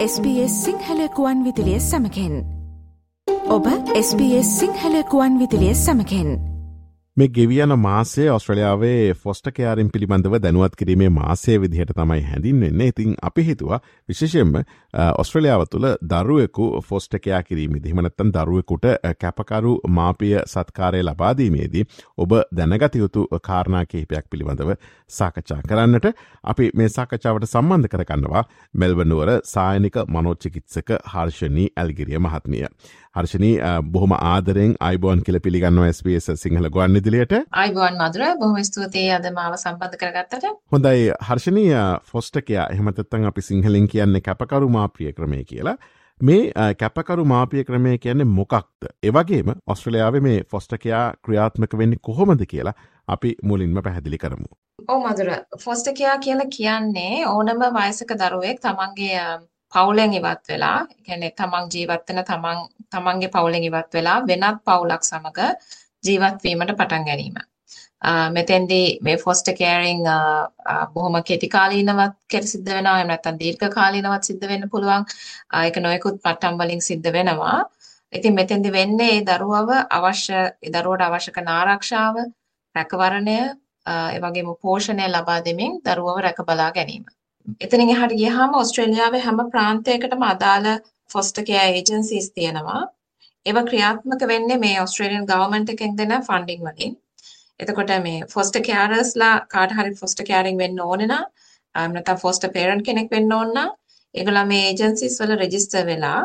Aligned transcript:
SBS 0.00 0.64
සිංහලකුවන් 0.64 1.44
විදිලිය 1.44 1.80
සමකෙන්. 1.80 2.44
ඔබ 3.48 3.66
SBS 3.94 4.48
සිංහලකුවන් 4.60 5.38
විදිලිය 5.38 5.74
සමකෙන්. 5.74 6.49
මේ 7.20 7.28
ගෙවියන 7.28 7.72
මාසේ 7.78 8.30
ඔස්ට්‍රලියාවේ 8.30 9.14
ෆොස්ට 9.14 9.48
කයාරින් 9.52 9.88
පිළිබඳව 9.88 10.34
දැනුවත් 10.36 10.76
කිරීමේ 10.76 11.08
මාසය 11.10 11.56
විදිහට 11.60 11.90
තමයි 11.92 12.22
හැඳින්වෙන්න 12.22 12.80
ඉතින් 12.82 13.16
අපි 13.22 13.42
හිතුවා 13.42 13.78
විශෂයෙන්ම 14.08 14.54
ඔස්ට්‍රලියාව 15.18 15.64
තුළ 15.66 15.88
දරුවෙකු 16.04 16.68
ෆොස්ටකයා 16.82 17.42
කිරීම 17.42 17.74
දිහමනත්තන් 17.78 18.30
දරුවෙකුට 18.36 18.86
කැපකරු 19.18 19.74
මාපිය 19.90 20.32
සත්කාරය 20.46 21.02
ලබාදීමේදී 21.02 21.84
ඔබ 22.18 22.32
දැනගතයුතු 22.54 23.26
කාරණා 23.42 23.84
කිහිපයක් 23.86 24.30
පිළිබඳව 24.30 24.72
සාකච්ඡා 25.10 25.60
කරන්නට 25.64 26.08
අපි 26.44 26.70
මේ 26.74 26.88
සාකච්ඡාවට 26.90 27.48
සම්බන්ධ 27.48 27.90
කරගන්නවා 27.90 28.44
මෙල්වනුවර 28.76 29.34
සායනික 29.46 30.00
මනෝච්චිකිත්සක 30.08 30.96
හර්ෂණී 31.06 31.68
ඇල්ගිරිය 31.76 32.18
මහත්මිය. 32.20 32.66
හර්ෂණී 33.12 33.54
බොහොම 33.92 34.12
ආදරෙන් 34.14 34.74
අයිබෝන් 34.80 35.22
කියල 35.22 35.38
පිළිගන්න 35.40 35.78
SBS 35.86 36.28
සිංහල 36.36 36.68
ගොන්න 36.70 36.98
ඉදිලියට 37.10 37.46
අයිබෝන් 37.52 37.96
මදුර 37.98 38.22
බොහම 38.38 38.58
ස්තුතියි 38.64 39.12
අද 39.12 39.26
මාව 39.34 39.56
සම්බන්ධ 39.56 39.96
කරගත්තට. 39.96 40.44
හොඳයි. 40.72 41.12
හර්ෂණීය 41.28 41.74
ෆොස්ටකයා 42.10 42.66
එහෙමතත්තන් 42.74 43.26
අපි 43.26 43.42
සිංහලෙන් 43.42 43.88
කියන්නේ 43.88 44.20
කැපකරු 44.20 44.68
මාපිය 44.68 45.12
ක්‍රමය 45.12 45.44
කියලා. 45.44 45.76
මේ 46.20 46.52
කැපකරු 46.74 47.24
මාපිය 47.24 47.64
ක්‍රමය 47.64 47.98
කියන්නේ 47.98 48.30
මොකක්ද? 48.36 48.90
ඒවගේම 49.02 49.54
ඔස්ට්‍රලයාාව 49.66 50.20
මේ 50.22 50.40
ෆොස්ටකයා 50.50 51.04
ක්‍රියාත්මක 51.24 51.78
වෙන්නේ 51.78 52.02
කොහොමද 52.02 52.46
කියලා 52.48 52.74
අපි 53.08 53.36
මුලින්ම 53.42 53.82
පැහැදිලි 53.82 54.18
කරමු. 54.18 54.48
ඕ 54.88 55.00
මදුර 55.04 55.30
ෆොස්ටකයා 55.64 56.18
කියලා 56.18 56.50
කියන්නේ 56.58 57.26
ඕනම 57.26 57.64
වයසක 57.78 58.18
දරුවෙක් 58.22 58.60
තමන්ගේ 58.60 59.26
පවුලෙන් 59.72 60.14
ඉවත් 60.14 60.48
වෙලා 60.48 60.78
කියන්නේ 61.04 61.34
තමන් 61.36 61.70
ජීවත් 61.74 62.08
වෙන 62.08 62.24
තමන් 62.24 62.64
තමන්ගේ 62.90 63.34
පවුලෙන් 63.36 63.64
ඉවත් 63.64 63.94
වෙලා 63.94 64.18
වෙනත් 64.26 64.64
පවුලක් 64.64 65.04
සමග 65.04 65.38
ජීවත් 66.04 66.44
වීමට 66.44 66.76
පටන් 66.76 67.04
ගැනීම. 67.04 67.40
මෙතෙන්දී 68.32 68.98
මේ 69.02 69.16
ෆොස්ටර් 69.16 69.54
කෙයාරින් 69.54 70.00
බොහොම 70.94 71.22
කෙටි 71.22 71.48
කාලීනවත් 71.48 72.16
කෙර 72.28 72.42
සිද්ධ 72.44 72.70
වෙනවා 72.70 72.96
එහෙම 72.96 73.08
නැත්නම් 73.08 73.38
දීර්ඝ 73.38 73.68
කාලීනවත් 73.70 74.24
සිද්ධ 74.24 74.48
වෙන්න 74.48 74.70
පුළුවන්. 74.70 75.04
ඒක 75.62 75.76
නොයෙකුත් 75.78 76.22
පට්ටම් 76.22 76.58
වලින් 76.58 76.82
සිද්ධ 76.82 77.12
වෙනවා. 77.12 77.58
ඉතින් 78.12 78.34
මෙතෙන්දි 78.34 78.72
වෙන්නේ 78.72 79.10
ඒ 79.16 79.24
දරුවව 79.24 79.70
අවශ්‍ය 79.90 80.38
ඒ 80.38 80.70
දරුවට 80.74 81.02
අවශ්‍ය 81.02 81.30
කරන 81.32 81.48
ආරක්ෂාව, 81.48 82.16
රැකවරණය, 82.74 83.38
ඒ 83.86 84.20
වගේම 84.20 84.48
පෝෂණය 84.62 85.06
ලබා 85.08 85.40
දෙමින් 85.44 85.80
දරුවව 85.84 86.22
රැක 86.26 86.40
බලා 86.46 86.70
ගැනීම. 86.72 87.04
එතනින් 87.60 87.92
එහාට 87.94 88.16
ගියහම 88.20 88.54
ඕස්ට්‍රේලියාවේ 88.54 89.22
හැම 89.26 89.38
ප්‍රාන්තයකටම 89.52 90.24
අදාළ 90.32 90.68
ෆොස්ටර් 91.10 91.44
කෙයා 91.44 91.68
ඒජන්සීස් 91.68 92.30
තියෙනවා. 92.32 92.82
ඒවා 93.46 93.64
ක්‍රියාත්මක 93.64 94.22
වෙන්නේ 94.28 94.58
මේ 94.58 94.80
ඕස්ට්‍රේලියන් 94.80 95.26
ගවර්න්මන්ට් 95.26 95.74
එකෙන් 95.74 95.96
දෙන 95.98 96.16
ෆන්ඩින් 96.22 96.64
වලින්. 96.66 96.96
එතකොට 97.60 97.92
මේ 98.02 98.26
ෆොස්ටර් 98.34 98.62
කෙයාරර්ස්ලා 98.62 99.34
කාට 99.48 99.72
හරි 99.72 99.94
ෆොස්ටර් 99.96 100.24
කෙයාරින් 100.24 100.58
වෙන්න 100.58 100.80
ඕනේ 100.80 101.08
නම් 101.08 101.24
නැත්නම් 101.94 102.20
ෆොස්ටර් 102.24 102.50
පේරන්ට් 102.50 102.86
කෙනෙක් 102.86 103.10
වෙන්න 103.10 103.32
ඕන 103.32 103.54
නම් 103.54 103.70
ඒගොල්ලෝ 104.14 104.46
මේ 104.46 104.66
ඒජන්සීස් 104.68 105.20
වල 105.20 105.36
රෙජිස්ටර් 105.36 105.86
වෙලා 105.86 106.20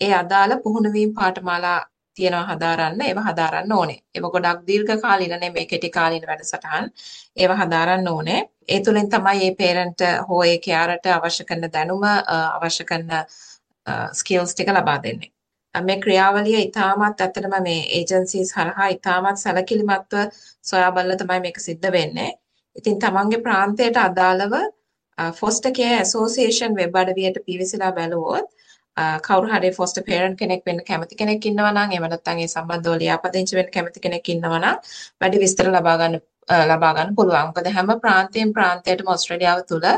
ඒ 0.00 0.12
අදාළ 0.14 0.54
පුහුණු 0.64 0.92
වීම 0.92 1.14
පාඨමාලා 1.14 1.80
තියෙනවා 2.16 2.46
හදාරන්න 2.48 3.02
ඒව 3.02 3.20
හදාරන්න 3.26 3.72
ඕනේ. 3.72 3.98
ඒව 4.14 4.24
ගොඩක් 4.34 4.64
දීර්ඝ 4.68 4.94
කාලීන 5.02 5.36
නෙමෙයි 5.40 5.66
කෙටි 5.66 5.90
කාලීන 5.90 6.26
වැඩසටහන්. 6.30 6.90
ඒව 7.36 7.54
හදාරන්න 7.60 8.08
ඕනේ. 8.08 8.40
ඒ 8.68 8.80
තුලින් 8.80 9.08
තමයි 9.10 9.38
මේ 9.40 9.54
පේරන්ට් 9.56 10.00
හෝ 10.28 10.42
ඒ 10.44 10.58
කෙයාරට 10.60 11.06
අවශ්‍ය 11.10 11.44
කරන 11.44 11.68
දැනුම 11.72 12.04
අවශ්‍ය 12.06 12.84
කරන 12.84 13.08
ස්කිල්ස් 14.14 14.52
ටික 14.52 14.68
ලබා 14.70 14.98
දෙන්නේ. 15.02 15.31
මේ 15.74 16.00
ක්‍රියාවලිය 16.00 16.60
ඉතාමත් 16.60 17.20
ඇත්තටම 17.20 17.54
මේ 17.62 17.80
ඒජන්සීස් 17.98 18.52
හරහා 18.54 18.88
ඉතාමත් 18.88 19.38
සැලකිලිමත්ව 19.38 20.14
සොයා 20.64 20.90
බලලා 20.92 21.16
තමයි 21.16 21.40
මේක 21.40 21.58
සිද්ධ 21.60 21.92
වෙන්නේ. 21.92 22.30
ඉතින් 22.76 22.98
තමන්ගේ 22.98 23.40
ප්‍රාන්තයට 23.40 23.96
අදාළව 23.98 24.54
ෆොස්ටර් 25.18 25.70
කෙයාර් 25.72 25.98
ඇසෝසියේෂන් 25.98 26.76
වෙබ් 26.76 26.94
අඩවියට 26.94 27.38
පිවිසලා 27.46 27.92
බැලුවොත් 27.92 28.48
කවුරු 29.22 29.48
හරි 29.48 29.70
ෆොස්ටර් 29.72 30.02
පේරන්ට් 30.02 30.38
කෙනෙක් 30.38 30.62
වෙන්න 30.66 30.82
කැමති 30.82 31.16
කෙනෙක් 31.16 31.46
ඉන්නවා 31.46 31.72
නම් 31.72 31.90
එහෙම 31.90 32.06
නැත්නම් 32.06 32.38
ඒ 32.38 32.48
සම්බන්ධව 32.48 32.98
ලියාපදිංචි 32.98 33.56
වෙන්න 33.56 33.70
කැමති 33.70 34.00
කෙනෙක් 34.00 34.28
ඉන්නවා 34.28 34.58
නම් 34.58 34.76
වැඩි 35.20 35.42
විස්තර 35.44 35.70
ලබා 35.70 35.96
ගන්න 36.00 36.18
ලබා 36.66 36.92
ගන්න 36.94 37.16
පුළුවන්. 37.16 37.46
මොකද 37.48 37.70
හැම 37.70 37.94
ප්‍රාන්තයෙන් 38.00 38.52
ප්‍රාන්තයටම 38.52 39.08
ඕස්ට්‍රේලියාව 39.08 39.64
තුළ 39.70 39.88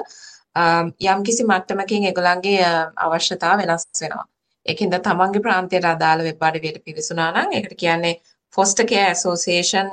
යම්කිසි 1.07 1.43
මට්ටමකින් 1.45 2.07
ඒගොල්ලන්ගේ 2.07 2.71
අවශ්‍යතාව 2.99 3.59
වෙනස් 3.63 3.87
වෙනවා. 4.01 4.27
ඒකින්ද 4.67 4.99
තමන්ගේ 5.01 5.45
ප්‍රාන්තයට 5.47 5.91
අදාළ 5.93 6.25
වෙබ් 6.29 6.47
අඩවියට 6.49 6.85
පිවිසුනා 6.85 7.31
නම් 7.33 7.57
ඒකට 7.59 7.75
කියන්නේ 7.83 8.15
Foster 8.55 8.87
Care 8.93 9.11
Association 9.11 9.91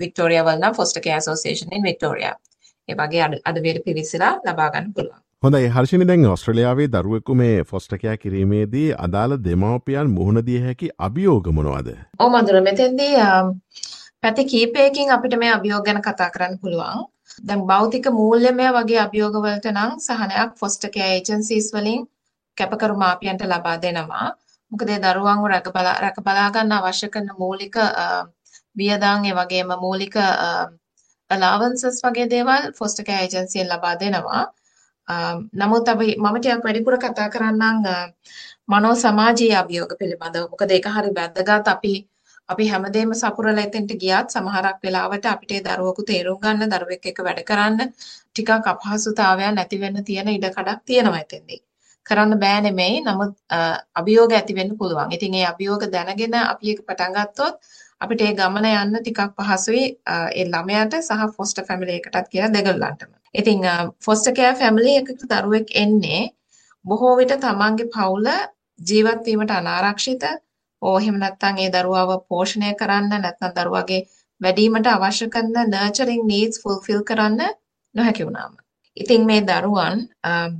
වික්ටෝරියා 0.00 0.44
වල 0.48 0.60
නම් 0.60 0.74
Foster 0.74 1.02
Care 1.06 1.16
Association 1.16 1.72
in 1.72 1.82
Victoria. 1.82 2.34
ඒ 2.88 2.94
වගේ 3.00 3.24
අඩවියට 3.44 3.84
පිවිසලා 3.86 4.34
ලබා 4.44 4.70
ගන්න 4.74 4.92
පුළුවන්. 4.94 5.20
හොඳයි 5.42 5.68
හර්ෂණි 5.74 6.06
දැන් 6.10 6.26
ඔස්ට්‍රලියාවේ 6.30 6.88
දරුවෙකු 6.94 7.34
මේ 7.40 7.58
ෆොස්ටකයා 7.70 8.16
කිරීමේදී 8.22 8.86
අදාළ 9.06 9.34
දෙමවපියන් 9.44 10.10
මුහුණදිය 10.16 10.60
හැකි 10.64 10.88
අභියෝගමනවාද. 11.06 11.88
ඕ 12.22 12.28
මදුර 12.32 12.60
මෙතැන්දී 12.68 13.12
පැති 14.22 14.44
කීපයකින් 14.52 15.14
අපිට 15.16 15.38
මේ 15.42 15.52
අභියෝග 15.56 15.84
ගැන 15.88 16.02
කතා 16.06 16.30
කරන්න 16.36 16.58
පුළුවන්. 16.62 17.04
දැන් 17.48 17.66
භෞතික 17.70 18.08
මූල්‍යමය 18.18 18.68
වගේ 18.78 19.00
අභියෝගවලට 19.04 19.68
නම් 19.72 19.92
සහනයක් 20.06 20.56
ෆොස්ටර් 20.62 20.90
කෙයා 20.96 21.12
ඒජන්සීස් 21.12 21.68
වලින් 21.76 22.02
කැපකරු 22.58 22.94
මාපියන්ට 23.02 23.42
ලබා 23.52 23.76
දෙනවා. 23.84 24.26
මොකද 24.72 24.88
ඒ 24.90 25.00
දරුවන්ව 25.04 25.44
රැක 25.52 25.68
බලා 25.74 25.96
රැක 26.04 26.18
බලා 26.26 26.48
ගන්න 26.54 26.76
අවශ්‍ය 26.78 27.08
කරන 27.14 27.28
මූලික 27.40 27.76
වියදම් 28.78 29.20
ඒ 29.28 29.34
වගේම 29.38 29.70
මූලික 29.84 30.14
allowances 31.30 31.96
වගේ 32.04 32.28
දේවල් 32.34 32.62
ෆොස්ටර් 32.78 33.04
කෙයා 33.06 33.24
ඒජන්සියෙන් 33.24 33.68
ලබා 33.72 33.94
දෙනවා. 34.02 34.42
නමුත් 35.54 35.88
අපි 35.88 36.08
මම 36.16 36.36
ටිකක් 36.36 36.64
වැඩිපුර 36.64 36.96
කතා 36.98 37.28
කරන්නම් 37.34 37.76
මනෝ 38.68 38.94
සමාජීය 38.96 39.54
අභියෝග 39.60 39.92
පිළිබඳව. 40.00 40.44
මොකද 40.52 40.70
ඒක 40.70 40.86
හරි 40.96 41.10
වැදගත් 41.18 41.68
අපි 41.74 41.94
අපි 42.48 42.64
හැමදේම 42.72 43.10
සපුරලා 43.14 43.64
එතෙන්ට 43.68 43.92
ගියත් 44.02 44.28
සමහරක් 44.34 44.78
වෙලාවට 44.84 45.26
අපිට 45.32 45.52
ඒ 45.52 45.62
දරුවෙකු 45.66 46.02
තේරුම් 46.10 46.38
ගන්න 46.44 46.72
දරුවෙක් 46.74 47.08
එක්ක 47.10 47.20
වැඩ 47.26 47.40
කරන්න 47.50 47.92
ටිකක් 47.94 48.68
අපහසුතාවයන් 48.72 49.54
නැති 49.56 49.80
වෙන්න 49.82 50.04
තියෙන 50.08 50.28
ඉඩ 50.36 50.46
කඩක් 50.56 50.80
තියෙනවා 50.88 51.24
එතෙන්දී. 51.26 51.60
කරන්න 52.10 52.40
බෑ 52.40 52.62
නෙමෙයි. 52.62 53.02
නමුත් 53.02 53.34
අභියෝග 53.94 54.32
ඇති 54.32 54.56
වෙන්න 54.58 54.72
පුළුවන්. 54.78 55.12
ඉතින් 55.16 55.34
ඒ 55.34 55.44
අභියෝග 55.50 55.84
දැනගෙන 55.92 56.34
අපි 56.44 56.72
ඒක 56.72 56.80
පටන් 56.86 57.14
ගත්තොත් 57.16 57.54
අපිට 58.00 58.20
ඒ 58.22 58.34
ගමන 58.34 58.66
යන්න 58.72 58.98
ටිකක් 58.98 59.20
පහසුයි 59.38 59.84
ඒ 60.32 60.44
ළමයාට 60.46 60.98
සහ 61.00 61.24
ෆොස්ටර් 61.36 61.64
ෆැමිලි 61.68 61.96
එකටත් 62.00 62.28
කියලා 62.32 62.52
දෙගොල්ලන්ටම. 62.56 63.10
ඉතින් 63.34 63.64
ෆොස්ටර් 64.04 64.34
කෙයා 64.34 64.54
ෆැමිලි 64.56 64.98
එකකට 65.00 65.24
දරුවෙක් 65.32 65.72
එන්නේ 65.76 66.20
බොහෝ 66.84 67.14
විට 67.16 67.34
තමන්ගේ 67.38 67.90
පවුල 67.94 68.28
ජීවත් 68.80 69.24
වීමට 69.26 69.52
අනාරක්ෂිත 69.52 70.24
ඕ 70.82 70.94
එහෙම 70.98 71.18
නැත්නම් 71.18 71.58
ඒ 71.58 71.70
දරුවව 71.74 72.14
පෝෂණය 72.28 72.70
කරන්න 72.80 73.12
නැත්නම් 73.16 73.52
දරුවගේ 73.56 74.00
වැඩිවීමට 74.40 74.88
අවශ්‍ය 74.88 75.26
කරන 75.34 75.56
නර්චරින් 75.64 76.22
නීඩ්ස් 76.26 76.62
ෆුල්ෆිල් 76.62 77.02
කරන්න 77.04 77.42
නොහැකි 77.94 78.26
වුණාම. 78.26 78.52
ඉතින් 78.96 79.26
මේ 79.26 79.40
දරුවන් 79.42 79.96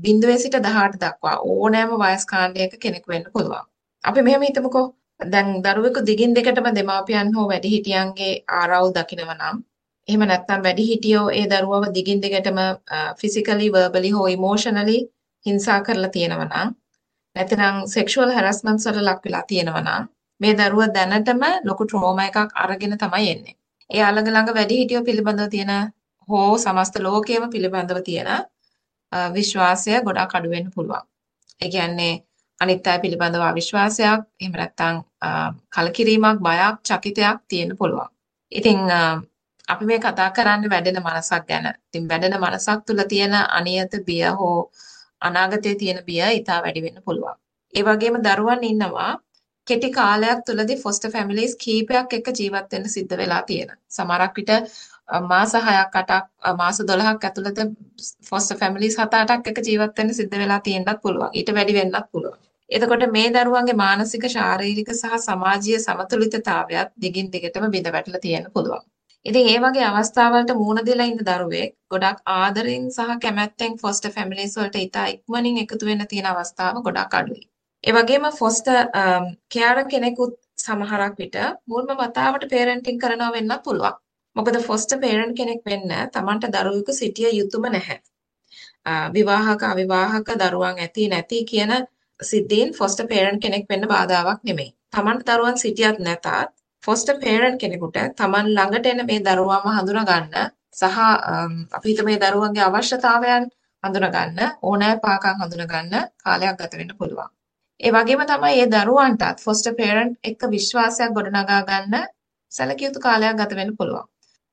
බිඳුවේ 0.03 0.39
සිට 0.39 0.57
18 0.57 1.01
දක්වා 1.03 1.37
ඕනෑම 1.45 1.91
වයස් 2.03 2.25
කාණ්ඩයක 2.27 2.75
කෙනෙක් 2.81 3.09
වෙන්න 3.09 3.27
පුළුවන්. 3.33 3.65
අපි 4.05 4.21
මෙහෙම 4.23 4.43
හිතමුකෝ 4.43 4.87
දැන් 5.21 5.49
දරුවෙකු 5.63 6.01
දිගින් 6.07 6.35
දෙකටම 6.35 6.69
දෙමාපියන් 6.75 7.35
හෝ 7.37 7.47
වැඩිහිටියන්ගේ 7.51 8.33
ආරවුල් 8.59 8.93
දකිනව 8.93 9.31
නම් 9.35 9.57
එහෙම 10.09 10.23
නැත්නම් 10.23 10.61
වැඩිහිටියෝ 10.63 11.27
ඒ 11.31 11.47
දරුවව 11.47 11.85
දිගින් 11.95 12.21
දිගටම 12.21 12.59
ෆිසිකලි 13.21 13.73
වර්බලි 13.73 14.11
හෝ 14.11 14.27
ඉමෝෂනලි 14.29 14.99
හිංසා 15.47 15.81
කරලා 15.81 16.11
තියෙනවා 16.11 16.47
නම් 16.47 16.71
නැත්නම් 17.37 17.77
සෙක්ෂුවල් 17.95 18.33
හැරස්මන්ට්ස් 18.37 18.89
වල 18.89 19.05
ලක් 19.05 19.21
වෙලා 19.25 19.45
තියෙනවා 19.51 19.83
නම් 19.83 20.09
මේ 20.41 20.55
දරුවා 20.55 20.95
දැනටම 20.95 21.43
ලොකු 21.65 21.85
ට්‍රෝමා 21.85 22.29
එකක් 22.31 22.57
අරගෙන 22.63 22.99
තමයි 22.99 23.27
එන්නේ. 23.33 23.55
ඒ 23.91 24.03
අළඟ 24.03 24.31
ළඟ 24.31 24.57
වැඩිහිටියෝ 24.57 25.07
පිළිබඳව 25.07 25.51
තියෙන 25.51 25.73
හෝ 26.29 26.59
සමස්ත 26.59 26.95
ලෝකයේම 26.99 27.51
පිළිබඳව 27.51 28.01
තියෙන 28.03 28.31
විශ්වාසය 29.33 29.93
ගොඩාක් 30.03 30.35
අඩු 30.35 30.51
වෙන්න 30.51 30.71
පුළුවන්. 30.75 31.05
ඒ 31.61 31.71
කියන්නේ 31.71 32.15
අනිත් 32.61 32.87
අය 32.87 32.99
පිළිබඳව 33.01 33.43
අවිශ්වාසයක් 33.43 34.21
එහෙම 34.41 34.53
නැත්නම් 34.53 34.97
කලකිරීමක් 35.75 36.39
බයක් 36.41 36.77
චකිතයක් 36.83 37.39
තියෙන්න 37.49 37.77
පුළුවන්. 37.79 38.09
ඉතින් 38.53 38.79
අපි 39.69 39.85
මේ 39.85 40.01
කතා 40.01 40.31
කරන්නේ 40.31 40.71
වැඩෙන 40.71 40.99
මනසක් 40.99 41.43
ගැන. 41.49 41.67
ඉතින් 41.87 42.09
වැඩෙන 42.09 42.35
මනසක් 42.37 42.79
තුල 42.87 43.01
තියෙන 43.09 43.35
අනියත 43.59 43.93
බිය 44.07 44.25
හෝ 44.39 44.59
අනාගතයේ 45.21 45.77
තියෙන 45.77 46.05
බිය 46.05 46.23
ඉතා 46.33 46.59
වැඩි 46.63 46.83
වෙන්න 46.83 47.03
පුළුවන්. 47.05 47.37
ඒ 47.75 47.83
වගේම 47.85 48.17
දරුවන් 48.27 48.63
ඉන්නවා 48.65 49.13
කෙටි 49.67 49.89
කාලයක් 49.91 50.39
තුලදී 50.47 50.83
ෆොස්ටර් 50.85 51.11
ෆැමිලිස් 51.11 51.53
කීපයක් 51.57 52.13
එක්ක 52.13 52.29
ජීවත් 52.39 52.73
වෙන්න 52.73 52.89
සිද්ධ 52.89 53.17
වෙලා 53.17 53.43
තියෙන. 53.43 53.71
සමහරක් 53.89 54.33
විට 54.37 54.51
මාස 55.09 55.53
6ක් 55.55 56.03
8ක් 56.03 56.57
මාස 56.57 56.81
12ක් 56.83 57.25
ඇතුළත 57.25 57.61
ෆොස්ටර් 58.29 58.57
ෆැමිලිස් 58.57 58.99
7-8ක් 58.99 59.53
එක 59.53 59.63
ජීවත් 59.67 59.97
වෙන්න 59.99 60.15
සිද්ධ 60.15 60.37
වෙලා 60.37 60.61
තියෙන්නත් 60.61 61.01
පුළුවන්. 61.03 61.31
ඊට 61.33 61.51
වැඩි 61.55 61.77
වෙන්නත් 61.79 61.99
පුළුවන්. 62.13 62.39
එතකොට 62.71 63.05
මේ 63.13 63.29
දරුවන්ගේ 63.31 63.77
මානසික 63.77 64.25
ශාරීරික 64.29 64.91
සහ 64.93 65.19
සමාජීය 65.23 65.79
සමතුලිතතාවයත් 65.81 66.91
දිගින් 66.97 67.31
දිගටම 67.33 67.67
බිඳ 67.75 67.89
වැටලා 67.95 68.21
තියෙන්න 68.21 68.49
පුළුවන්. 68.55 68.83
ඉතින් 69.27 69.49
ඒ 69.49 69.59
වගේ 69.59 69.87
අවස්ථාවලට 69.87 70.51
මුහුණ 70.55 70.87
දෙලා 70.87 71.07
ඉන්න 71.11 71.23
දරුවෙක් 71.23 71.73
ගොඩක් 71.91 72.19
ආදරෙන් 72.33 72.85
සහ 72.91 73.15
කැමැත්තෙන් 73.23 73.79
ෆොස්ටර් 73.79 74.13
ෆැමිලිස් 74.17 74.59
වලට 74.59 74.83
ඉතා 74.83 75.07
ඉක්මනින් 75.15 75.63
එකතු 75.63 75.89
වෙන්න 75.89 76.05
තියෙන 76.11 76.29
අවස්ථාව 76.33 76.83
ගොඩක් 76.87 77.17
අඩුයි. 77.21 77.43
ඒ 77.85 77.93
වගේම 77.93 78.29
ෆොස්ටර් 78.33 78.77
කෙයාර් 79.49 79.79
um, 79.79 79.89
කෙනෙකුත් 79.89 80.37
සමහරක් 80.59 81.17
විට 81.19 81.37
මුල්ම 81.67 81.91
වතාවට 81.97 82.47
පේරන්ටින් 82.51 83.01
කරනවා 83.03 83.33
වෙන්නත් 83.33 83.65
පුළුවන්. 83.65 83.97
මොකද 84.39 84.57
ෆොස්ටර් 84.63 84.99
පේරන්ට් 84.99 85.37
කෙනෙක් 85.37 85.61
වෙන්න 85.65 85.93
Tamanට 86.13 86.45
දරුවෙකු 86.49 86.93
සිටිය 86.95 87.31
යුතුම 87.33 87.65
නැහැ. 87.69 87.97
විවාහක 89.11 89.63
අවිවාහක 89.65 90.29
දරුවන් 90.41 90.77
ඇති 90.79 91.09
නැති 91.09 91.39
කියන 91.45 91.73
සිද්ධීන් 92.21 92.71
ෆොස්ටර් 92.75 93.07
පේරන්ට් 93.07 93.43
කෙනෙක් 93.43 93.65
වෙන්න 93.69 93.89
බාධාවක් 93.89 94.45
නෙමෙයි. 94.45 94.71
Tamanට 94.91 95.27
දරුවන් 95.27 95.57
සිටියත් 95.57 95.99
නැතත් 96.01 96.29
ෆොස්ටර් 96.83 97.17
පේරන්ට් 97.19 97.61
කෙනෙකුට 97.61 97.99
Taman 98.17 98.47
ළඟට 98.51 98.87
එන 98.87 99.03
මේ 99.07 99.23
දරුවම 99.23 99.67
හඳුනා 99.71 100.05
ගන්න 100.07 100.53
සහ 100.73 100.99
අපි 101.77 101.89
හිත 101.89 102.03
මේ 102.05 102.19
දරුවන්ගේ 102.19 102.67
අවශ්‍යතාවයන් 102.67 103.49
හඳුනා 103.85 104.13
ගන්න 104.13 104.55
ඕනෑ 104.63 105.01
පාකම් 105.01 105.43
හඳුනා 105.43 105.67
ගන්න 105.73 106.07
කාලයක් 106.19 106.61
ගත 106.61 106.79
වෙන්න 106.81 106.95
පුළුවන්. 106.99 107.29
ඒ 107.81 107.91
වගේම 107.93 108.23
තමයි 108.25 108.55
මේ 108.61 108.69
දරුවන්ටත් 108.69 109.43
ෆොස්ටර් 109.47 109.75
පේරන්ට් 109.75 110.15
එක්ක 110.25 110.47
විශ්වාසයක් 110.55 111.11
ගොඩනගා 111.13 111.61
ගන්න 111.65 112.07
සැලකිය 112.53 112.89
යුතු 112.89 113.01
කාලයක් 113.01 113.37
ගත 113.37 113.59
වෙන්න 113.59 113.75
පුළුවන්. 113.77 114.07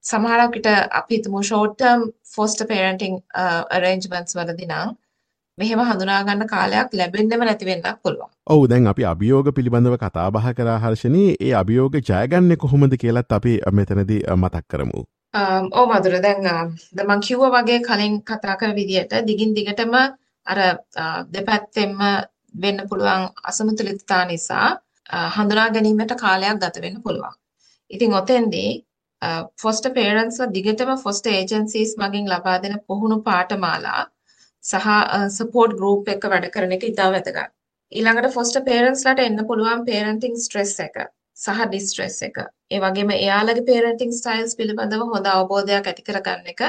සමහරක් 0.05 0.51
විට 0.55 0.69
අපි 0.99 1.17
හිතමු 1.17 1.41
short 1.43 1.73
term 1.77 2.05
foster 2.35 2.67
parenting 2.71 3.17
arrangements 3.77 4.37
වලදී 4.37 4.69
නම් 4.69 4.93
මෙහෙම 5.57 5.81
හඳුනා 5.81 6.19
ගන්න 6.27 6.51
කාලයක් 6.53 6.95
ලැබෙන්නෙම 6.99 7.43
නැති 7.47 7.67
වෙන්නත් 7.69 7.87
පුළුවන්. 8.03 8.29
ඔව් 8.47 8.61
දැන් 8.71 8.91
අපි 8.91 9.07
අභියෝග 9.11 9.49
පිළිබඳව 9.57 9.97
කතා 9.97 10.27
බහ 10.31 10.47
කරා 10.57 10.77
හර්ෂණී 10.83 11.35
ඒ 11.39 11.53
අභියෝග 11.61 11.99
ජයගන්නේ 12.01 12.61
කොහොමද 12.63 12.97
කියලත් 13.03 13.35
අපි 13.39 13.53
මෙතනදී 13.71 14.21
මතක් 14.35 14.65
කරමු. 14.67 15.01
ඕ 15.73 15.85
මధుර 15.91 16.15
දැන් 16.21 16.47
මං 17.07 17.25
කිව්වා 17.27 17.51
වගේ 17.55 17.79
කලින් 17.87 18.21
කතා 18.23 18.55
කර 18.61 18.71
විදිහට 18.79 19.13
දිගින් 19.27 19.55
දිගටම 19.57 19.95
අර 20.47 20.59
දෙපැත්තෙම 21.33 21.93
වෙන්න 22.61 22.87
පුළුවන් 22.89 23.23
අසමතුලිතතා 23.43 24.23
නිසා 24.25 24.67
හඳුනා 25.35 25.69
ගැනීමට 25.69 26.13
කාලයක් 26.21 26.59
ගත 26.61 26.83
වෙන්න 26.83 27.01
පුළුවන්. 27.05 27.33
ඉතින් 27.91 28.13
ඔතෙන්දී 28.13 28.71
ෆොස්ටර් 29.61 29.91
පේරන්ට්ස්ලා 29.97 30.51
දිගටම 30.55 30.91
ෆොස්ටර් 31.03 31.31
ඒජන්සීස් 31.33 31.95
මගින් 32.01 32.31
ලබා 32.33 32.57
දෙන 32.63 32.79
පුහුණු 32.87 33.17
පාඨමාලා 33.27 34.03
සහ 34.63 34.87
සපෝට් 35.37 35.75
ගෲප් 35.79 36.09
එක 36.15 36.27
වැඩ 36.31 36.49
කරන 36.55 36.75
එක 36.77 36.87
ඉතා 36.91 37.09
වැදගත්. 37.15 37.51
ඊළඟට 37.91 38.35
ෆොස්ටර් 38.37 38.63
පේරන්ට්ස්ලාට 38.69 39.21
එන්න 39.25 39.45
පුළුවන් 39.49 39.85
පේරන්ටින් 39.89 40.41
ස්ට්‍රෙස් 40.45 40.73
එක 40.87 40.97
සහ 41.37 41.61
ඩිස්ට්‍රෙස් 41.65 42.17
එක. 42.27 42.37
ඒ 42.73 42.79
වගේම 42.83 43.13
එයාලගේ 43.17 43.67
පේරන්ටින් 43.69 44.15
ස්ටයිල්ස් 44.19 44.57
පිළිබඳව 44.59 45.05
හොඳ 45.13 45.29
අවබෝධයක් 45.33 45.91
ඇති 45.91 46.07
කරගන්න 46.09 46.51
එක 46.53 46.65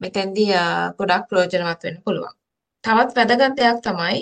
මෙතෙන්දී 0.00 0.62
ගොඩක් 0.98 1.28
ප්‍රයෝජනවත් 1.30 1.88
වෙන්න 1.88 2.02
පුළුවන්. 2.04 2.34
තවත් 2.84 3.16
වැදගත් 3.18 3.58
දෙයක් 3.60 3.80
තමයි 3.86 4.20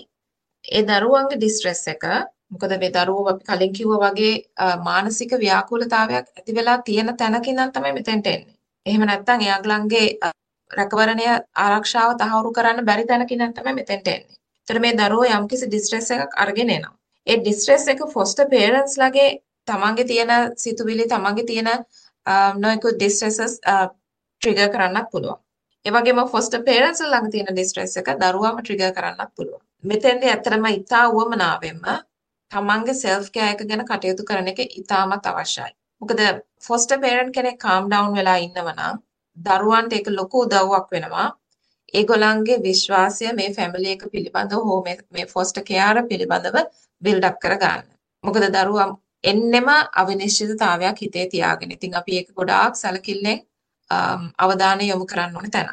ඒ 0.64 0.82
දරුවන්ගේ 0.88 1.38
ඩිස්ට්‍රෙස් 1.38 1.82
එක 1.94 2.04
මොකද 2.50 2.72
මේ 2.82 2.90
දරුවෝ 2.90 3.28
අපි 3.32 3.44
කලින් 3.48 3.72
කිව්වා 3.72 4.00
වගේ 4.06 4.34
මානසික 4.84 5.32
ව්‍යාකූලතාවයක් 5.36 6.26
ඇති 6.30 6.56
වෙලා 6.58 6.78
තියෙන 6.82 7.10
තැනක 7.16 7.48
ඉඳන් 7.48 7.72
තමයි 7.74 7.92
මෙතෙන්ට 7.98 8.26
එන්නේ. 8.26 8.54
එහෙම 8.86 9.02
නැත්නම් 9.06 9.44
එයාගලන්ගේ 9.46 10.06
රැකවරණය 10.70 11.26
ආරක්ෂාව 11.58 12.10
තහවුරු 12.20 12.50
කරන්න 12.56 12.88
බැරි 12.88 13.04
තැනක 13.06 13.30
ඉඳන් 13.32 13.54
තමයි 13.54 13.74
මෙතෙන්ට 13.74 14.08
එන්නේ. 14.08 14.36
ඒතර 14.68 14.80
මේ 14.80 14.94
දරුවෝ 14.94 15.30
යම්කිසි 15.36 15.66
ඩිස්ට්‍රෙස් 15.68 16.10
එකක් 16.16 16.34
අරගෙන 16.36 16.70
එනවා. 16.70 16.94
ඒ 17.26 17.36
ඩිස්ට්‍රෙස් 17.38 17.86
එක 17.88 18.02
ෆොස්ටර් 18.14 18.46
පේරන්ට්ස් 18.52 18.98
ලගේ 19.02 19.30
තමන්ගේ 19.68 20.08
තියෙන 20.10 20.32
සිතුවිලි 20.56 21.06
තමන්ගේ 21.06 21.46
තියෙන 21.46 21.70
නොයෙකුත් 22.56 22.94
ඩිස්ට්‍රෙසස් 22.96 23.56
ට්‍රිගර් 24.42 24.68
කරන්නත් 24.74 25.10
පුළුවන්. 25.12 25.40
ඒ 25.84 25.92
වගේම 25.92 26.20
ෆොස්ටර් 26.34 26.62
පේරන්ට්ස් 26.68 27.02
ළඟ 27.04 27.32
තියෙන 27.32 27.50
ඩිස්ට්‍රෙස් 27.52 27.96
එක 27.96 28.08
දරුවාම 28.20 28.62
ට්‍රිගර් 28.62 28.92
කරන්නත් 28.96 29.34
පුළුවන්. 29.36 29.62
මෙතෙන්දී 29.84 30.30
ඇත්තටම 30.30 30.66
ඉතා 30.70 31.04
උවමනාවෙන්ම 31.10 31.84
තමන්ගේ 32.50 32.96
සෙල්ෆ් 33.02 33.28
කෑ 33.34 33.50
එක 33.54 33.60
ගැන 33.70 33.84
කටයුතු 33.90 34.26
කරන 34.28 34.48
එක 34.52 34.60
ඉතාමත් 34.80 35.26
අවශ්‍යයි. 35.30 35.70
මොකද 36.02 36.20
ෆොස්ටර් 36.66 36.98
පේරන්ට් 37.04 37.34
කෙනෙක් 37.36 37.58
කාම් 37.66 37.90
ඩවුන් 37.90 38.16
වෙලා 38.18 38.38
ඉන්නවා 38.46 38.74
නම් 38.74 38.96
දරුවන්ට 39.36 39.92
ඒක 39.98 40.08
ලොකු 40.18 40.42
උදව්වක් 40.46 40.88
වෙනවා. 40.94 41.28
ඒගොල්ලන්ගේ 41.94 42.62
විශ්වාසය 42.66 43.32
මේ 43.38 43.50
ෆැමිලි 43.56 43.92
එක 43.94 44.02
පිළිබඳව 44.12 44.66
හෝ 44.68 44.80
මේ 44.86 45.26
ෆොස්ටර් 45.34 45.62
කෙයාර 45.70 46.02
පිළිබඳව 46.10 46.56
බිල්ඩ් 47.02 47.28
අප් 47.30 47.38
කරගන්න. 47.44 47.86
මොකද 48.24 48.44
දරුවා 48.56 48.88
එන්නෙම 49.24 49.68
අවිනිශ්චිතතාවයක් 50.02 50.98
හිතේ 51.04 51.26
තියාගෙන. 51.32 51.74
ඉතින් 51.76 51.94
අපි 52.00 52.12
ඒක 52.18 52.28
ගොඩාක් 52.34 52.74
සැලකිල්ලෙන් 52.76 53.40
අවධානය 54.38 54.84
යොමු 54.88 55.06
කරන්න 55.06 55.36
ඕනේ 55.36 55.54
තැන. 55.56 55.68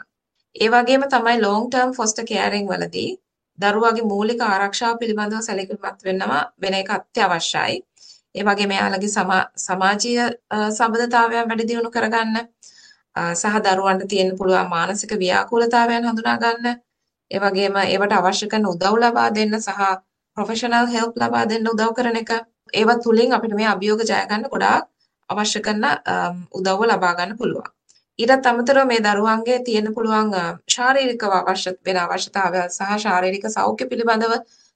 ඒ 0.55 0.69
වගේම 0.69 1.03
තමයි 1.07 1.41
long 1.41 1.65
term 1.69 1.89
foster 1.93 2.25
caring 2.25 2.67
වලදී 2.71 3.11
දරුවාගේ 3.59 4.09
මූලික 4.11 4.41
ආරක්ෂාව 4.43 4.97
පිළිබඳව 5.01 5.41
සැලකිලිමත් 5.47 6.03
වෙනවා 6.07 6.41
වෙන 6.61 6.73
එක 6.81 6.89
අත්‍යවශ්‍යයි. 6.97 7.77
ඒ 8.35 8.43
වගේම 8.47 8.71
එයාලගේ 8.75 9.11
සමාජීය 9.65 10.25
සම්බන්ධතාවයන් 10.77 11.47
වැඩි 11.49 11.69
දියුණු 11.69 11.91
කරගන්න 11.95 12.35
සහ 13.35 13.55
දරුවන්ට 13.65 14.09
තියෙන්න 14.11 14.35
පුළුවන් 14.39 14.69
මානසික 14.73 15.13
ව්‍යාකූලතාවයන් 15.23 16.09
හඳුනා 16.09 16.37
ගන්න. 16.43 16.75
ඒ 17.31 17.39
වගේම 17.43 17.79
ඒවට 17.83 18.17
අවශ්‍ය 18.19 18.47
කරන 18.51 18.69
උදව් 18.73 18.93
ලබා 19.03 19.29
දෙන්න 19.37 19.57
සහ 19.59 19.81
ප්‍රොෆෙෂනල් 20.37 20.87
හෙල්ප් 20.95 21.17
ලබා 21.21 21.45
දෙන්න 21.51 21.71
උදව් 21.73 21.89
කරන 21.97 22.21
එක. 22.21 22.31
ඒව 22.73 22.89
තුලින් 23.05 23.33
අපිට 23.35 23.57
මේ 23.59 23.69
අභියෝග 23.73 24.05
ජය 24.09 24.21
ගන්න 24.29 24.51
ගොඩාක් 24.53 24.83
අවශ්‍ය 25.29 25.59
කරන 25.65 25.85
උදව්ව 26.57 26.81
ලබා 26.91 27.13
ගන්න 27.17 27.37
පුළුවන්. 27.39 27.76
ඊටත් 28.19 28.47
අමතරව 28.49 28.85
මේ 28.89 29.01
දරුවන්ගේ 29.01 29.57
තියෙන්න 29.65 29.89
පුළුවන් 29.95 30.31
ශාරීරිකව 30.75 31.33
අවශ්‍ය 31.39 31.71
වෙන 31.85 31.97
අවශ්‍යතාවයන් 32.03 32.69
සහ 32.69 32.95
ශාරීරික 33.03 33.45
සෞඛ්‍ය 33.55 33.85
පිළිබඳව 33.91 34.33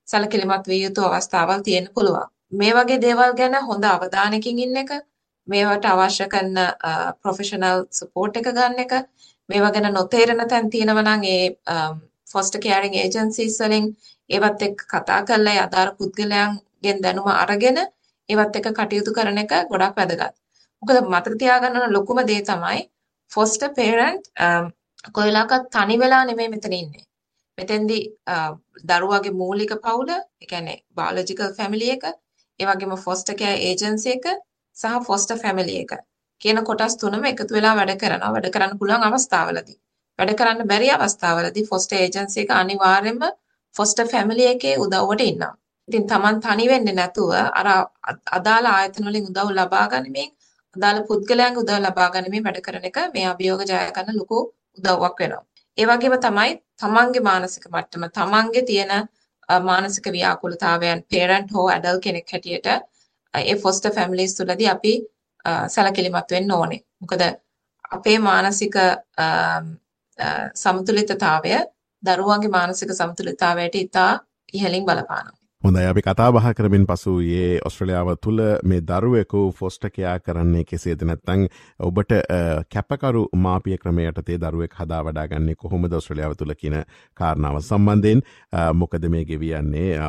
සැලකිලිමත් 0.07 0.67
විය 0.67 0.81
යුතු 0.83 1.07
අවස්ථාවල් 1.07 1.63
තියෙන්න 1.67 1.87
පුළුවන්. 1.95 2.27
මේ 2.51 2.73
වගේ 2.73 2.99
දේවල් 2.99 3.33
ගැන 3.39 3.55
හොඳ 3.69 3.85
අවධානයකින් 3.85 4.59
ඉන්න 4.59 4.77
එක, 4.83 4.91
මේවට 5.47 5.85
අවශ්‍ය 5.85 6.27
කරන 6.33 6.59
ප්‍රොෆෙෂනල් 7.21 7.81
සපෝට් 7.91 8.37
එක 8.37 8.51
ගන්න 8.51 8.79
එක, 8.85 8.93
මේවා 9.49 9.73
ගැන 9.75 9.89
නොතේරෙන 9.93 10.45
තැන් 10.47 10.69
තියෙනවා 10.69 11.07
නම් 11.07 11.23
ඒ 11.25 11.43
ෆොස්ටර් 12.33 12.59
කෙයාරින් 12.59 12.95
ඒජන්සීස් 12.95 13.59
වලින් 13.61 13.89
ඒවත් 14.29 14.61
එක්ක 14.67 14.87
කතා 14.93 15.19
කරලා 15.27 15.55
ඒ 15.55 15.65
අදාළ 15.65 15.95
පුද්ගලයන්ගෙන් 15.97 17.03
දැනුම 17.03 17.33
අරගෙන 17.33 17.83
ඒවත් 18.29 18.55
එක්ක 18.57 18.71
කටයුතු 18.77 19.17
කරන 19.17 19.43
එක 19.43 19.51
ගොඩක් 19.71 19.97
වැදගත්. 19.97 20.33
මොකද 20.83 20.97
මතක 21.09 21.35
තියාගන්න 21.39 21.93
ලොකුම 21.93 22.27
දේ 22.27 22.41
තමයි 22.45 22.81
ෆොස්ටර් 23.31 23.69
පේරන්ට් 23.77 24.25
um, 24.39 24.65
කොයිලාකත් 25.11 25.69
තනි 25.71 25.97
වෙලා 25.99 26.23
නෙමෙයි 26.25 26.49
මෙතන 26.49 26.73
ඉන්නේ. 26.73 27.05
මෙතෙන්දී 27.57 28.03
uh, 28.27 28.51
දරුවාගේ 28.89 29.37
මූලික 29.41 29.73
පවුල, 29.85 30.09
ඒ 30.41 30.47
කියන්නේ 30.47 30.77
බයොලොජිකල් 30.95 31.53
ෆැමිලි 31.57 31.91
එක, 31.95 32.05
ඒ 32.59 32.65
වගේම 32.65 32.95
ෆොස්ටර් 33.05 33.35
කෙයාර් 33.35 33.59
ඒජන්සි 33.67 34.09
එක 34.15 34.25
සහ 34.77 34.97
ෆොස්ටර් 35.07 35.37
ෆැමිලි 35.37 35.77
එක 35.83 35.93
කියන 36.41 36.59
කොටස් 36.63 36.97
තුනම 36.97 37.25
එකතු 37.25 37.53
වෙලා 37.53 37.75
වැඩ 37.79 37.95
කරනවා. 38.01 38.33
වැඩ 38.35 38.51
කරන්න 38.53 38.77
පුළුවන් 38.79 39.07
අවස්ථාවලදී. 39.07 39.77
වැඩ 40.19 40.35
කරන්න 40.39 40.69
බැරි 40.71 40.91
අවස්ථාවලදී 40.95 41.67
ෆොස්ටර් 41.71 41.97
ඒජන්සි 41.97 42.43
එක 42.43 42.53
අනිවාර්යයෙන්ම 42.57 43.25
ෆොස්ටර් 43.75 44.07
ෆැමිලි 44.07 44.47
එකේ 44.53 44.75
උදව්වට 44.77 45.23
ඉන්නවා. 45.23 45.53
ඉතින් 45.87 46.07
Taman 46.07 46.41
තනි 46.41 46.65
වෙන්නේ 46.67 46.95
නැතුව 46.95 47.31
අර 47.59 47.67
අදාළ 48.31 48.67
ආයතන 48.67 49.07
වලින් 49.07 49.29
උදව් 49.31 49.49
ලබා 49.57 49.85
ගනිමින් 49.89 50.29
අදාළ 50.75 50.99
පුද්ගලයන්ගේ 51.09 51.61
උදව් 51.61 51.77
ලබා 51.85 52.09
ගැනීම 52.13 52.43
වැඩ 52.47 52.59
කරන 52.65 52.85
එක 52.89 52.97
මේ 53.15 53.25
අභියෝග 53.31 53.63
ජය 53.71 53.79
ගන්න 53.95 54.19
ලොකු 54.19 54.37
උදව්වක් 54.77 55.17
වෙනවා. 55.21 55.43
ඒ 55.77 55.85
වගේම 55.89 56.15
තමයි 56.25 56.51
තමන්ගේ 56.81 57.23
මානසික 57.29 57.65
මට්ටම 57.73 58.05
තමන්ගේ 58.17 58.63
තියෙන 58.69 58.93
මානසික 59.69 60.05
ව්‍යාකූලතාවයන් 60.15 61.03
parent 61.11 61.53
හෝ 61.55 61.67
adult 61.77 62.01
කෙනෙක් 62.05 62.31
හැටියට 62.33 62.67
ඒ 63.33 63.55
foster 63.63 63.91
families 63.97 64.35
තුලදී 64.37 64.69
අපි 64.75 64.93
සැලකිලිමත් 65.67 66.31
වෙන්න 66.35 66.51
ඕනේ. 66.51 66.81
මොකද 67.01 67.21
අපේ 67.91 68.17
මානසික 68.19 68.75
සමතුලිතතාවය 70.63 71.53
දරුවන්ගේ 72.03 72.55
මානසික 72.57 72.89
සමතුලිතතාවයට 72.99 73.75
ඉතා 73.75 74.11
ඉහළින් 74.53 74.85
බලපානවා. 74.85 75.40
හොඳයි. 75.63 75.85
අපි 75.85 76.01
කතා 76.01 76.31
බහ 76.31 76.47
කරමින් 76.57 76.85
පසු 76.87 77.11
ඒ 77.21 77.59
ඔස්ට්‍රලියාව 77.65 78.07
තුළ 78.17 78.39
මේ 78.63 78.81
දරුවෙකු 78.81 79.41
ෆොස්ටකයා 79.53 80.13
කරන්නේ 80.19 80.63
කෙසේද? 80.63 81.03
නැත්තං 81.03 81.43
ඔබට 81.79 82.15
කැපකරු 82.67 83.21
මාපිය 83.35 83.77
ක්‍රමයට 83.77 84.23
තේ 84.25 84.39
දරුවෙක් 84.39 84.73
හදා 84.73 85.03
වඩාගන්නේ 85.05 85.55
කොහොම 85.55 85.85
දොස්ට්‍රලියාව 85.85 86.33
තුළ 86.35 86.53
කියන 86.55 86.77
කාරණාව 87.13 87.61
සම්බන්ධයෙන්? 87.61 88.23
මොකද 88.73 89.05
මේ 89.07 89.25
ගෙවියන්නේ? 89.25 89.99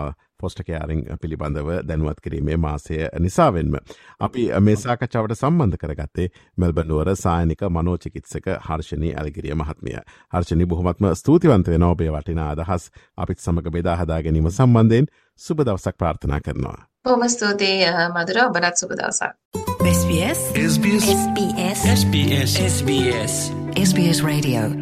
පොස්ටකයාරිං 0.42 1.02
පිළිබඳව 1.22 1.70
දැනුවත් 1.88 2.20
කිරීමේ 2.24 2.56
මාසය 2.56 2.98
නිසාවෙන්ම. 3.20 3.74
අපි 4.20 4.46
මේ 4.60 4.76
සාකච්ඡාවට 4.76 5.36
සම්බන්ධ 5.36 5.80
කරගත්තේ 5.82 6.28
මෙල්බනුවර 6.56 7.14
සායනික 7.16 7.62
මනෝචිකිත්සක 7.70 8.46
හර්ෂණී 8.68 9.14
ඇල්ගිරිය 9.14 9.54
මහත්මිය. 9.54 9.98
හර්ෂණි 10.34 10.66
බොහොමත්ම 10.66 11.10
ස්තුතිවන්ත 11.14 11.68
වෙන 11.68 11.82
ඔබේ 11.84 12.10
වටින 12.10 12.42
අදහස් 12.44 12.90
අපිත් 13.16 13.38
සමඟ 13.40 13.72
බෙදාහදා 13.72 14.22
ගැනීම 14.22 14.50
සම්බන්ධයෙන් 14.50 15.06
සුබ 15.40 15.58
දවසක් 15.60 15.96
ප්‍රාර්ථනා 15.98 16.40
කරනවා. 16.40 16.78
බොහොම 17.04 17.28
ස්තුතියි 17.28 17.90
මధుර 18.14 18.44
ඔබටත් 18.46 18.76
සුබ 18.76 18.90
දවසක්. 18.92 19.32
SBS 19.82 20.40
SBS 20.66 21.06
SBS 21.14 21.80
SBS 21.94 22.52
SBS 22.66 23.34
SBS 23.80 24.24
Radio 24.24 24.81